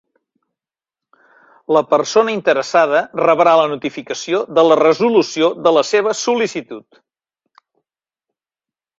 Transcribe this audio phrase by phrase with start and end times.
[1.75, 6.99] La persona interessada rebrà la notificació de la resolució de la seva sol·licitud.